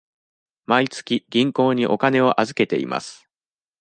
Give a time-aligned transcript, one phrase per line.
[0.65, 3.29] 毎月銀行にお金を預けています。